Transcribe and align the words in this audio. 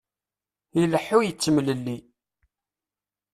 Ileḥḥu 0.81 1.19
yettemlelli. 1.23 1.97